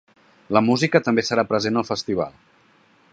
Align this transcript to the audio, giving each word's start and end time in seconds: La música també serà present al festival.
La 0.57 0.63
música 0.69 1.01
també 1.09 1.25
serà 1.29 1.45
present 1.53 1.79
al 1.83 1.87
festival. 1.91 2.35